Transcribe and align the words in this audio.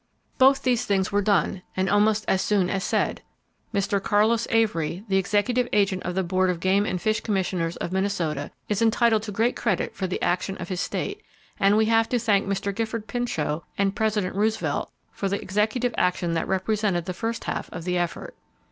Both 0.39 0.63
those 0.63 0.83
things 0.83 1.11
were 1.11 1.21
done,—almost 1.21 2.25
as 2.27 2.41
soon 2.41 2.71
as 2.71 2.83
said! 2.83 3.21
Mr. 3.71 4.01
Carlos 4.01 4.47
Avery, 4.49 5.03
the 5.09 5.17
Executive 5.17 5.67
Agent 5.71 6.01
of 6.01 6.15
the 6.15 6.23
Board 6.23 6.49
of 6.49 6.59
Game 6.59 6.87
and 6.87 6.99
Fish 6.99 7.21
Commissioners 7.21 7.75
of 7.75 7.91
Minnesota 7.91 8.49
is 8.67 8.81
entitled 8.81 9.21
to 9.21 9.31
great 9.31 9.55
credit 9.55 9.93
for 9.93 10.07
the 10.07 10.19
action 10.19 10.57
of 10.57 10.69
his 10.69 10.81
state, 10.81 11.21
and 11.59 11.77
we 11.77 11.85
have 11.85 12.09
to 12.09 12.17
thank 12.17 12.47
Mr. 12.47 12.73
Gifford 12.73 13.05
Pinchot 13.05 13.63
and 13.77 13.95
President 13.95 14.35
Roosevelt 14.35 14.91
for 15.11 15.29
the 15.29 15.39
executive 15.39 15.93
action 15.99 16.33
that 16.33 16.47
represented 16.47 17.05
the 17.05 17.13
first 17.13 17.43
half 17.43 17.69
of 17.71 17.83
the 17.83 17.99
effort. 17.99 18.35